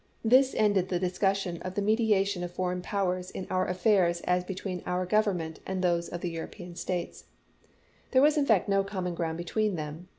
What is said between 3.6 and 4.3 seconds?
affairs